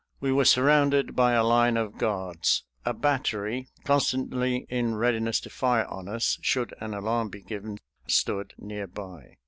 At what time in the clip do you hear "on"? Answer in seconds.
5.85-6.09